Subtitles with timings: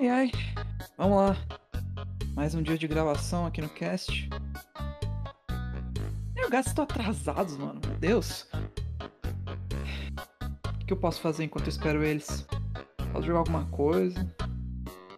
[0.00, 0.32] Ai ai,
[0.96, 1.36] vamos lá.
[2.34, 4.30] Mais um dia de gravação aqui no cast.
[6.34, 7.78] Eu gasto atrasados, mano.
[7.86, 8.46] Meu Deus.
[10.80, 12.46] O que eu posso fazer enquanto eu espero eles?
[13.12, 14.26] Posso jogar alguma coisa?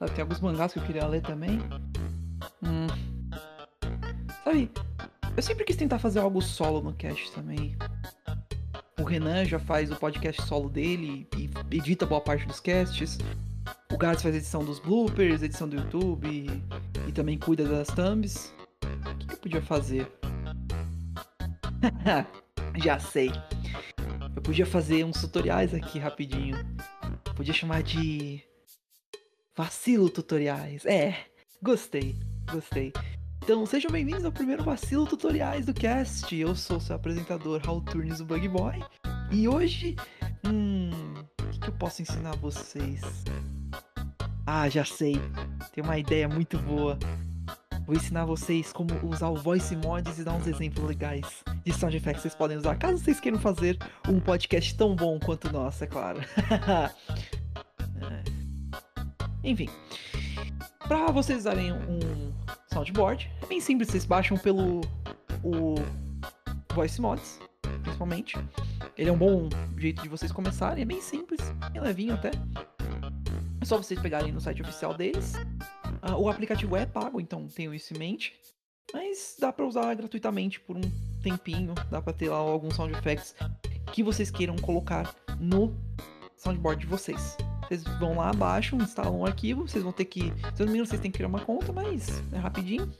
[0.00, 1.60] Ah, Tem alguns mangás que eu queria ler também.
[2.64, 2.88] Hum.
[4.42, 4.72] Sabe,
[5.36, 7.76] eu sempre quis tentar fazer algo solo no cast também.
[8.98, 13.18] O Renan já faz o podcast solo dele e edita boa parte dos casts.
[13.92, 18.52] O Gats faz edição dos bloopers, edição do YouTube e, e também cuida das thumbs.
[18.82, 20.10] O que, que eu podia fazer?
[22.82, 23.30] já sei.
[24.34, 26.56] Eu podia fazer uns tutoriais aqui rapidinho.
[27.36, 28.42] Podia chamar de.
[29.56, 30.84] Vacilo Tutoriais.
[30.84, 31.16] É,
[31.62, 32.16] gostei,
[32.50, 32.92] gostei.
[33.42, 36.34] Então sejam bem-vindos ao primeiro Vacilo Tutoriais do cast.
[36.34, 38.82] Eu sou seu apresentador Raul Turnes, o Bug Boy.
[39.30, 39.94] E hoje.
[40.46, 40.90] Hum.
[41.40, 43.00] O que, que eu posso ensinar vocês?
[44.46, 45.20] Ah, já sei.
[45.72, 46.98] Tem uma ideia muito boa.
[47.86, 51.96] Vou ensinar vocês como usar o Voice Mods e dar uns exemplos legais de sound
[51.96, 55.52] effects que vocês podem usar, caso vocês queiram fazer um podcast tão bom quanto o
[55.52, 56.20] nosso, é claro.
[58.00, 58.22] É.
[59.42, 59.68] Enfim,
[60.86, 62.32] para vocês usarem um
[62.70, 64.82] soundboard, é bem simples, vocês baixam pelo
[65.42, 65.76] o
[66.74, 67.38] Voice Mods,
[67.82, 68.36] principalmente.
[68.98, 71.40] Ele é um bom jeito de vocês começarem, é bem simples,
[71.72, 72.32] bem levinho até.
[73.64, 75.32] É só vocês pegarem no site oficial deles.
[76.02, 78.34] Ah, o aplicativo é pago, então tenham isso em mente.
[78.92, 80.82] Mas dá pra usar gratuitamente por um
[81.22, 81.72] tempinho.
[81.90, 83.34] Dá pra ter lá alguns sound effects
[83.90, 85.74] que vocês queiram colocar no
[86.36, 87.38] soundboard de vocês.
[87.62, 89.66] Vocês vão lá abaixo, instalam um arquivo.
[89.66, 90.24] Vocês vão ter que.
[90.54, 92.92] Se eu não me engano, vocês têm que criar uma conta, mas é rapidinho.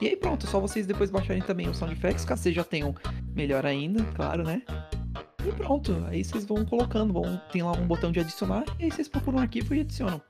[0.00, 2.64] E aí pronto, é só vocês depois baixarem também os sound effects, caso vocês já
[2.64, 2.94] tenham
[3.34, 4.62] melhor ainda, claro, né?
[5.44, 8.90] E pronto, aí vocês vão colocando, vão, tem lá um botão de adicionar, e aí
[8.90, 10.20] vocês procuram um arquivo e adicionam.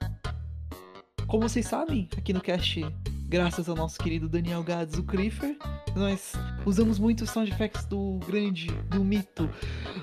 [1.27, 2.81] Como vocês sabem, aqui no cast,
[3.29, 5.57] graças ao nosso querido Daniel Gads, o Creeper,
[5.95, 6.33] nós
[6.65, 9.49] usamos muito os sound effects do grande, do mito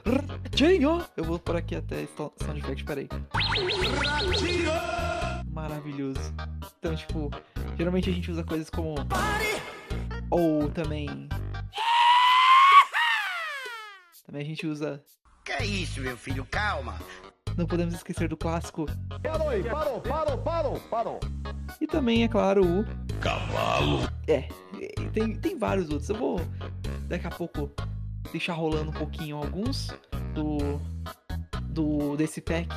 [0.06, 1.04] Ratinho!
[1.18, 3.08] Eu vou por aqui até sound effect, peraí.
[5.52, 6.34] Maravilhoso.
[6.80, 7.32] Então, tipo,
[7.78, 8.96] geralmente a gente usa coisas como.
[10.30, 11.28] Ou também.
[14.30, 15.04] Também a gente usa.
[15.44, 16.46] Que é isso, meu filho?
[16.52, 17.00] Calma.
[17.58, 18.86] Não podemos esquecer do clássico.
[19.24, 21.20] Parou aí, parou, parou, parou, parou.
[21.82, 22.86] E também, é claro, o.
[23.20, 24.08] Cavalo.
[24.28, 24.48] É,
[25.14, 26.10] tem, tem vários outros.
[26.10, 26.40] Eu vou
[27.08, 27.72] daqui a pouco
[28.32, 29.88] deixar rolando um pouquinho alguns
[30.36, 30.80] do.
[31.64, 32.70] do desse pack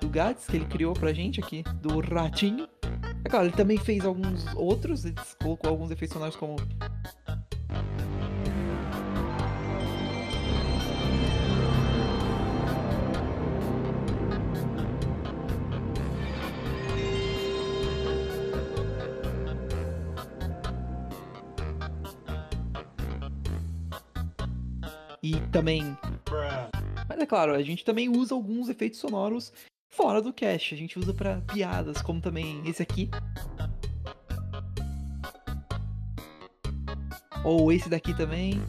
[0.00, 2.68] do Gats que ele criou pra gente aqui, do Ratinho.
[3.24, 6.56] É claro, ele também fez alguns outros, ele colocou alguns efeitos sonoros como.
[25.22, 25.96] E também.
[27.08, 29.52] Mas é claro, a gente também usa alguns efeitos sonoros
[29.90, 30.74] fora do cache.
[30.74, 33.10] A gente usa pra piadas, como também esse aqui.
[37.44, 38.62] Ou esse daqui também.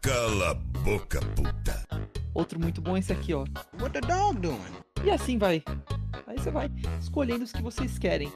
[0.00, 1.82] Cala a boca, puta.
[2.34, 3.44] Outro muito bom, esse aqui, ó.
[3.80, 4.58] What the dog doing?
[5.04, 5.62] E assim vai.
[6.26, 6.70] Aí você vai
[7.00, 8.32] escolhendo os que vocês querem.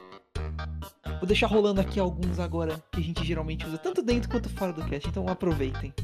[1.19, 4.73] Vou deixar rolando aqui alguns agora que a gente geralmente usa, tanto dentro quanto fora
[4.73, 5.95] do cast, então aproveitem.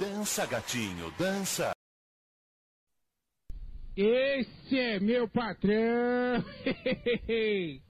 [0.00, 1.72] Dança, gatinho, dança.
[3.94, 6.42] Esse é meu patrão.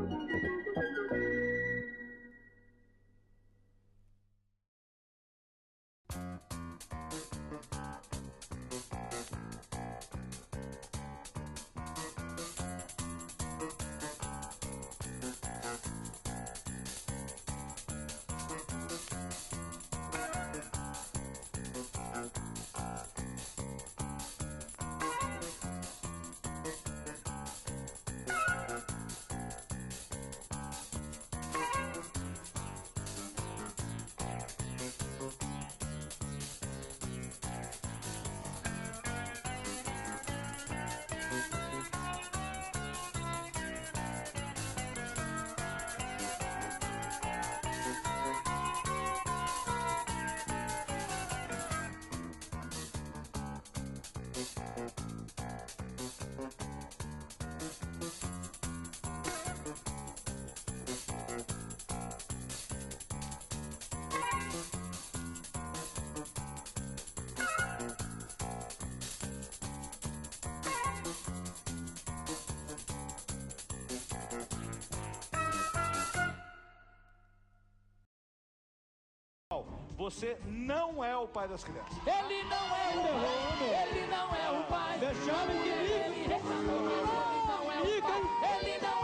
[80.01, 81.95] Você não é o pai das crianças.
[82.07, 83.67] Ele não é o dono.
[83.83, 84.97] Ele não é o pai.
[84.99, 88.21] Ele reclamou, mas ele não é o pai.
[88.57, 89.00] Ele não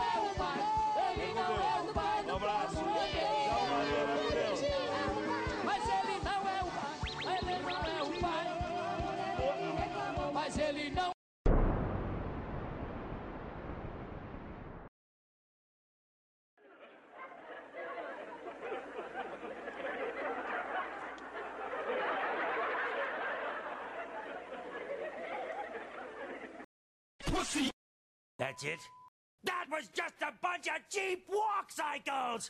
[28.59, 28.79] That's it?
[29.43, 32.49] That was just a bunch of cheap walk cycles!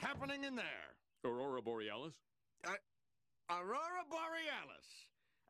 [0.00, 0.94] happening in there?
[1.24, 2.14] Aurora Borealis?
[3.48, 4.86] Aurora Borealis.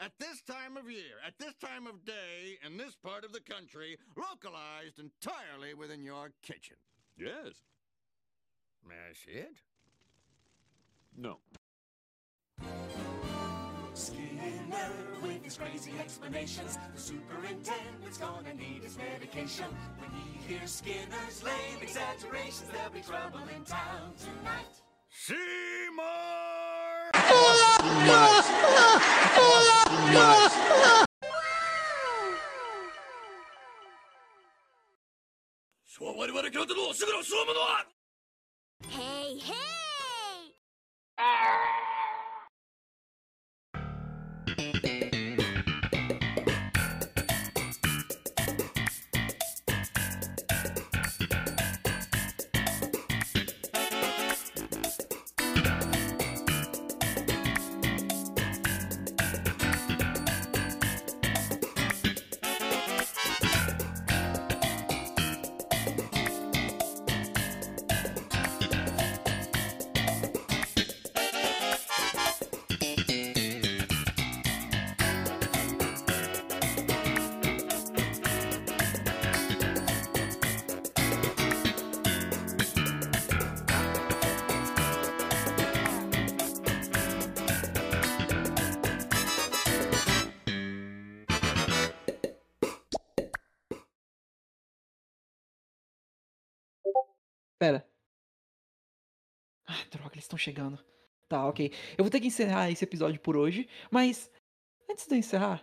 [0.01, 3.41] At this time of year, at this time of day, in this part of the
[3.41, 6.77] country, localized entirely within your kitchen.
[7.19, 7.53] Yes.
[8.89, 9.57] May I see it?
[11.17, 11.37] No.
[14.01, 14.93] Skinner
[15.23, 16.79] with his crazy explanations.
[16.95, 19.67] The superintendent's gonna need his medication.
[19.99, 24.81] When he hears Skinner's lame exaggerations, there'll be trouble in town tonight.
[25.11, 26.31] Seymour!
[97.61, 97.87] Pera.
[99.67, 100.83] Ah, droga, eles estão chegando.
[101.29, 101.71] Tá, ok.
[101.99, 104.31] Eu vou ter que encerrar esse episódio por hoje, mas
[104.91, 105.63] antes de eu encerrar,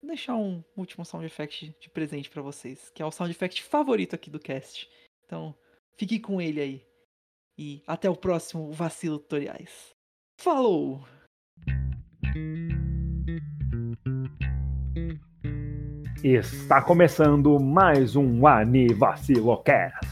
[0.00, 3.60] vou deixar um último sound effect de presente pra vocês, que é o sound effect
[3.60, 4.88] favorito aqui do cast.
[5.26, 5.52] Então,
[5.96, 6.86] fique com ele aí.
[7.58, 9.90] E até o próximo Vacilo Tutoriais.
[10.40, 11.04] Falou!
[16.22, 20.09] Está começando mais um Anivacilocast,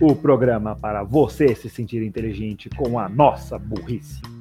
[0.00, 4.37] o programa para você se sentir inteligente com a nossa burrice.